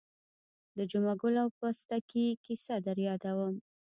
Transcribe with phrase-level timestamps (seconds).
[0.77, 3.53] د جمعه ګل او پستکي کیسه در یادوم.